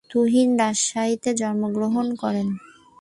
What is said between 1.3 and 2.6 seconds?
জন্মগ্রহণ করেন।